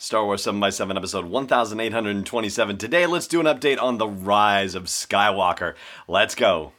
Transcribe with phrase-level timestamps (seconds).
[0.00, 2.78] Star Wars 7x7 episode 1827.
[2.78, 5.74] Today, let's do an update on the rise of Skywalker.
[6.06, 6.72] Let's go.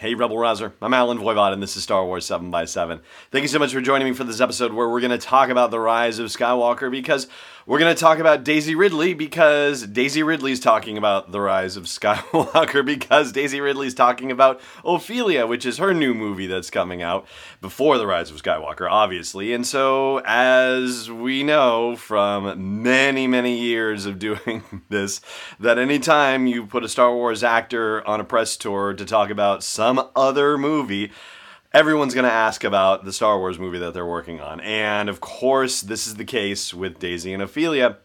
[0.00, 0.72] Hey, Rebel Rouser.
[0.80, 3.00] I'm Allen Voivod, and this is Star Wars 7x7.
[3.30, 5.50] Thank you so much for joining me for this episode where we're going to talk
[5.50, 7.28] about the rise of Skywalker because
[7.70, 11.84] we're going to talk about Daisy Ridley because Daisy Ridley's talking about the rise of
[11.84, 17.28] Skywalker because Daisy Ridley's talking about Ophelia, which is her new movie that's coming out
[17.60, 19.52] before the rise of Skywalker, obviously.
[19.52, 25.20] And so, as we know from many, many years of doing this,
[25.60, 29.62] that anytime you put a Star Wars actor on a press tour to talk about
[29.62, 31.12] some other movie,
[31.72, 34.60] everyone's going to ask about the Star Wars movie that they're working on.
[34.60, 37.98] And of course, this is the case with Daisy and Ophelia.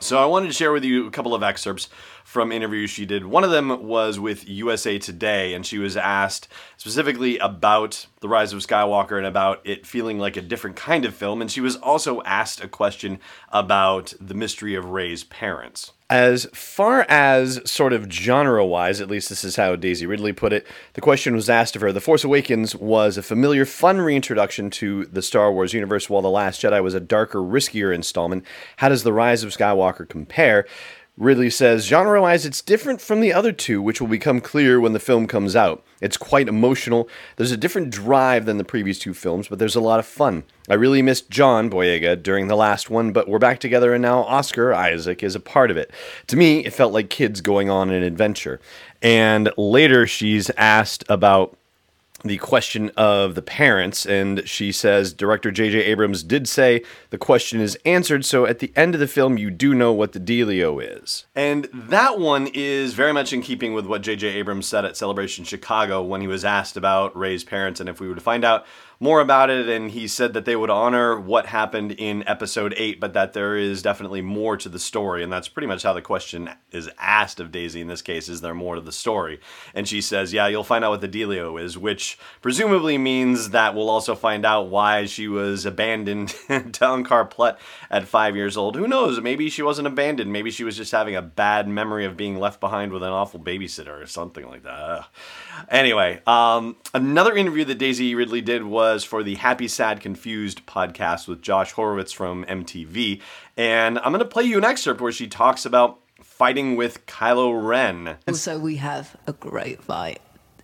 [0.00, 1.88] So I wanted to share with you a couple of excerpts
[2.22, 3.26] from interviews she did.
[3.26, 8.52] One of them was with USA Today, and she was asked specifically about The Rise
[8.52, 11.40] of Skywalker and about it feeling like a different kind of film.
[11.40, 15.92] And she was also asked a question about the mystery of Rey's parents.
[16.10, 20.54] As far as sort of genre wise, at least this is how Daisy Ridley put
[20.54, 24.70] it, the question was asked of her The Force Awakens was a familiar, fun reintroduction
[24.70, 28.44] to the Star Wars universe, while The Last Jedi was a darker, riskier installment.
[28.78, 30.66] How does The Rise of Skywalker compare?
[31.18, 34.92] Ridley says, genre wise, it's different from the other two, which will become clear when
[34.92, 35.84] the film comes out.
[36.00, 37.08] It's quite emotional.
[37.34, 40.44] There's a different drive than the previous two films, but there's a lot of fun.
[40.70, 44.20] I really missed John Boyega during the last one, but we're back together and now
[44.22, 45.90] Oscar Isaac is a part of it.
[46.28, 48.60] To me, it felt like kids going on an adventure.
[49.02, 51.58] And later, she's asked about
[52.24, 55.84] the question of the parents, and she says director J.J.
[55.84, 59.50] Abrams did say the question is answered, so at the end of the film, you
[59.50, 61.26] do know what the dealio is.
[61.36, 64.28] And that one is very much in keeping with what J.J.
[64.28, 68.08] Abrams said at Celebration Chicago when he was asked about Rey's parents, and if we
[68.08, 68.66] were to find out
[69.00, 72.98] more about it, and he said that they would honor what happened in episode 8,
[72.98, 75.22] but that there is definitely more to the story.
[75.22, 78.40] And that's pretty much how the question is asked of Daisy in this case is
[78.40, 79.40] there more to the story?
[79.72, 82.07] And she says, Yeah, you'll find out what the dealio is, which
[82.40, 87.58] presumably means that we'll also find out why she was abandoned in Car Plet
[87.90, 88.76] at five years old.
[88.76, 89.20] Who knows?
[89.20, 90.32] Maybe she wasn't abandoned.
[90.32, 93.40] Maybe she was just having a bad memory of being left behind with an awful
[93.40, 95.06] babysitter or something like that.
[95.68, 101.28] Anyway, um, another interview that Daisy Ridley did was for the Happy, Sad, Confused podcast
[101.28, 103.20] with Josh Horowitz from MTV.
[103.56, 107.66] And I'm going to play you an excerpt where she talks about fighting with Kylo
[107.66, 108.16] Ren.
[108.26, 110.20] And so we have a great fight.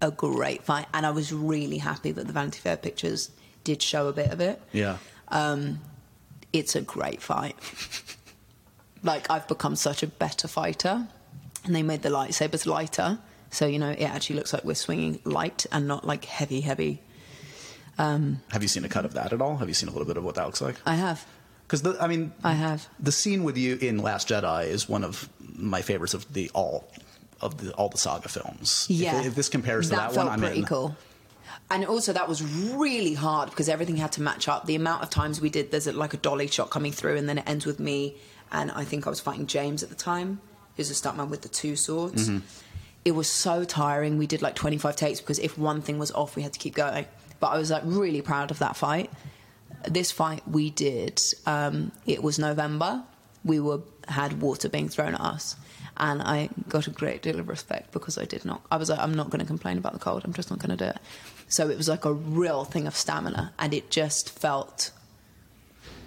[0.00, 0.86] A great fight.
[0.92, 3.30] And I was really happy that the Vanity Fair pictures
[3.64, 4.60] did show a bit of it.
[4.72, 4.98] Yeah.
[5.28, 5.80] Um,
[6.52, 7.56] it's a great fight.
[9.02, 11.08] like, I've become such a better fighter.
[11.64, 13.18] And they made the lightsabers lighter.
[13.50, 17.02] So, you know, it actually looks like we're swinging light and not like heavy, heavy.
[17.98, 19.56] Um, have you seen a cut of that at all?
[19.56, 20.76] Have you seen a little bit of what that looks like?
[20.84, 21.26] I have.
[21.66, 22.86] Because I mean, I have.
[23.00, 26.88] The scene with you in Last Jedi is one of my favorites of the all
[27.40, 28.86] of the all the saga films.
[28.88, 29.20] Yeah.
[29.20, 30.64] If, if this compares that to that one, I'm pretty in.
[30.64, 30.96] cool.
[31.70, 32.42] And also, that was
[32.74, 34.66] really hard because everything had to match up.
[34.66, 37.38] The amount of times we did, there's like a dolly shot coming through, and then
[37.38, 38.16] it ends with me,
[38.52, 40.40] and I think I was fighting James at the time,
[40.76, 42.28] who's a stuntman with the two swords.
[42.28, 42.38] Mm-hmm
[43.06, 44.18] it was so tiring.
[44.18, 46.74] We did like 25 takes because if one thing was off, we had to keep
[46.74, 47.06] going.
[47.38, 49.12] But I was like really proud of that fight.
[49.88, 53.04] This fight we did, um, it was November.
[53.44, 55.54] We were had water being thrown at us,
[55.98, 58.62] and I got a great deal of respect because I did not.
[58.70, 60.22] I was like, I'm not going to complain about the cold.
[60.24, 60.98] I'm just not going to do it.
[61.48, 64.92] So it was like a real thing of stamina, and it just felt.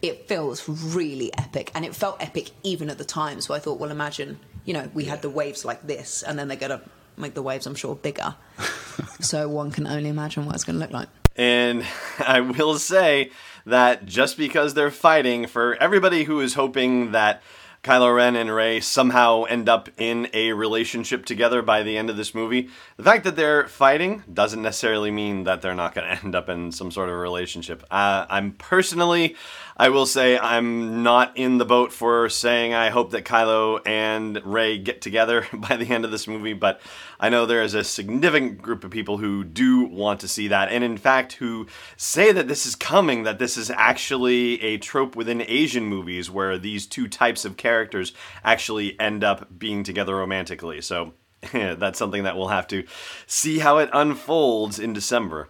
[0.00, 3.40] It feels really epic, and it felt epic even at the time.
[3.40, 6.48] So I thought, well, imagine you know, we had the waves like this, and then
[6.48, 6.80] they're going to
[7.16, 8.34] make the waves, I'm sure, bigger.
[9.20, 11.08] so one can only imagine what it's going to look like.
[11.36, 11.84] And
[12.18, 13.30] I will say
[13.66, 17.42] that just because they're fighting, for everybody who is hoping that
[17.82, 22.16] Kylo Ren and Rey somehow end up in a relationship together by the end of
[22.16, 22.68] this movie.
[22.96, 26.48] The fact that they're fighting doesn't necessarily mean that they're not going to end up
[26.48, 27.82] in some sort of relationship.
[27.90, 29.34] Uh, I'm personally,
[29.76, 34.40] I will say, I'm not in the boat for saying I hope that Kylo and
[34.44, 36.80] Rey get together by the end of this movie, but
[37.18, 40.68] I know there is a significant group of people who do want to see that,
[40.68, 45.16] and in fact, who say that this is coming, that this is actually a trope
[45.16, 48.12] within Asian movies where these two types of characters characters
[48.44, 50.82] actually end up being together romantically.
[50.82, 51.14] So
[51.52, 52.84] that's something that we'll have to
[53.26, 55.48] see how it unfolds in December.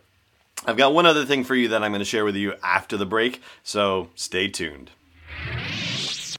[0.65, 2.97] I've got one other thing for you that I'm going to share with you after
[2.97, 4.93] the break, so stay tuned.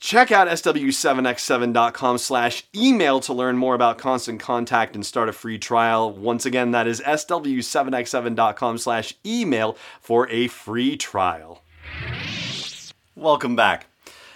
[0.00, 5.58] Check out sw7x7.com slash email to learn more about Constant Contact and start a free
[5.58, 6.10] trial.
[6.10, 11.62] Once again, that is sw7x7.com slash email for a free trial.
[13.14, 13.88] Welcome back.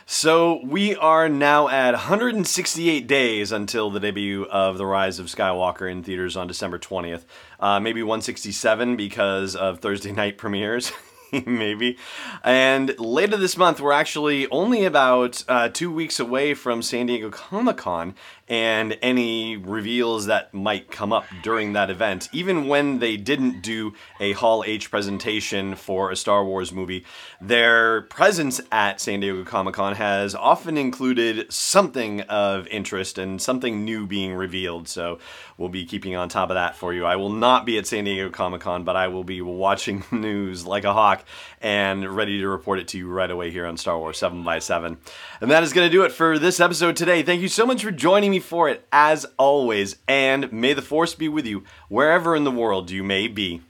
[0.04, 5.90] So we are now at 168 days until the debut of The Rise of Skywalker
[5.90, 7.24] in theaters on December 20th.
[7.58, 10.92] Uh, maybe 167 because of Thursday night premieres.
[11.46, 11.96] maybe.
[12.42, 17.30] And later this month, we're actually only about uh, two weeks away from San Diego
[17.30, 18.14] Comic Con
[18.48, 22.28] and any reveals that might come up during that event.
[22.32, 27.04] Even when they didn't do a Hall H presentation for a Star Wars movie,
[27.40, 33.84] their presence at San Diego Comic Con has often included something of interest and something
[33.84, 34.88] new being revealed.
[34.88, 35.18] So
[35.56, 37.06] we'll be keeping on top of that for you.
[37.06, 40.66] I will not be at San Diego Comic Con, but I will be watching news
[40.66, 41.24] like a hawk
[41.62, 44.58] and ready to report it to you right away here on Star Wars 7 by
[44.58, 44.98] 7
[45.40, 47.22] And that is going to do it for this episode today.
[47.22, 51.14] Thank you so much for joining me for it, as always, and may the Force
[51.14, 53.62] be with you wherever in the world you may be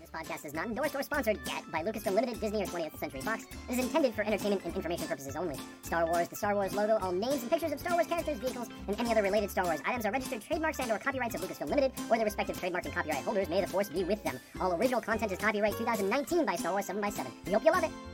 [0.00, 3.20] This podcast is not endorsed or sponsored yet by Lucasfilm Limited, Disney, or 20th Century
[3.20, 3.44] Fox.
[3.68, 5.56] It is intended for entertainment and information purposes only.
[5.82, 8.68] Star Wars, the Star Wars logo, all names and pictures of Star Wars characters, vehicles,
[8.88, 11.68] and any other related Star Wars items are registered trademarks and or copyrights of Lucasfilm
[11.68, 13.48] Limited or their respective trademark and copyright holders.
[13.48, 14.38] May the force be with them.
[14.60, 17.72] All original content is copyright 2019 by Star Wars 7 by 7 We hope you
[17.72, 18.11] love it.